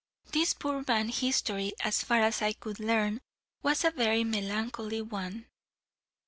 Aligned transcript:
This 0.31 0.55
poor 0.55 0.83
man's 0.87 1.19
history, 1.19 1.73
as 1.81 2.01
far 2.03 2.21
as 2.21 2.41
I 2.41 2.53
could 2.53 2.79
learn, 2.79 3.21
was 3.61 3.85
a 3.85 3.91
very 3.91 4.23
melancholy 4.23 5.03
one. 5.03 5.45